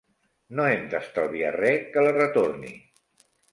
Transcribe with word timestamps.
No 0.59 0.63
hem 0.69 0.87
d'estalviar 0.93 1.53
res 1.57 1.85
que 1.93 2.07
la 2.09 2.17
retorni. 2.17 2.75